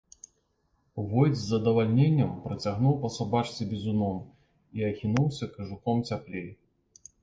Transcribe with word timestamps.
Войт 1.11 1.35
з 1.41 1.45
задавальненнем 1.49 2.33
працягнуў 2.47 2.97
па 3.05 3.13
сабачцы 3.19 3.71
бізуном 3.77 4.19
і 4.81 4.93
ахінуўся 4.93 5.55
кажухом 5.57 6.07
цяплей. 6.13 6.55